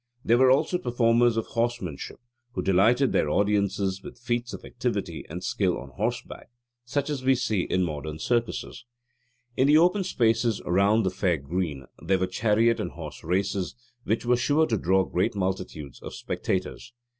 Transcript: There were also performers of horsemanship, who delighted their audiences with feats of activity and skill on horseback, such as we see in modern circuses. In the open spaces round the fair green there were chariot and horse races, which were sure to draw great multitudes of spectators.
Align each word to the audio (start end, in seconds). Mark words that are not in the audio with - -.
There 0.25 0.39
were 0.39 0.49
also 0.49 0.79
performers 0.79 1.37
of 1.37 1.45
horsemanship, 1.45 2.19
who 2.53 2.63
delighted 2.63 3.11
their 3.11 3.29
audiences 3.29 4.01
with 4.01 4.17
feats 4.17 4.51
of 4.51 4.65
activity 4.65 5.27
and 5.29 5.43
skill 5.43 5.77
on 5.77 5.89
horseback, 5.89 6.49
such 6.85 7.07
as 7.11 7.23
we 7.23 7.35
see 7.35 7.61
in 7.61 7.83
modern 7.83 8.17
circuses. 8.17 8.83
In 9.55 9.67
the 9.67 9.77
open 9.77 10.03
spaces 10.03 10.59
round 10.65 11.05
the 11.05 11.11
fair 11.11 11.37
green 11.37 11.85
there 12.01 12.17
were 12.17 12.25
chariot 12.25 12.79
and 12.79 12.93
horse 12.93 13.23
races, 13.23 13.75
which 14.03 14.25
were 14.25 14.37
sure 14.37 14.65
to 14.65 14.77
draw 14.79 15.03
great 15.03 15.35
multitudes 15.35 16.01
of 16.01 16.15
spectators. 16.15 16.93